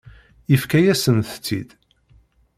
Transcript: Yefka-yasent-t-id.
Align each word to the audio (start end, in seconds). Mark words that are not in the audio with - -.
Yefka-yasent-t-id. 0.51 1.69